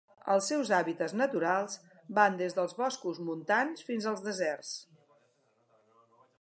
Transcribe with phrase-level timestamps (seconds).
[0.35, 1.75] Els seus hàbitats naturals
[2.21, 4.75] van des dels boscos montans fins als deserts.